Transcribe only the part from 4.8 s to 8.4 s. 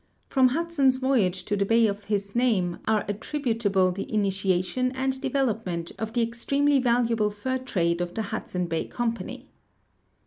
and development of the extremely valuable fur trade of the